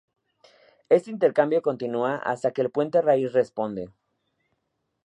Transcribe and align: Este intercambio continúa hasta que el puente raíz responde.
Este 0.89 1.11
intercambio 1.11 1.61
continúa 1.61 2.15
hasta 2.15 2.49
que 2.53 2.61
el 2.63 2.71
puente 2.71 3.03
raíz 3.03 3.33
responde. 3.33 3.91